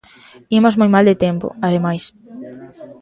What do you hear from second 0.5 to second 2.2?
Imos moi mal de tempo, ademais.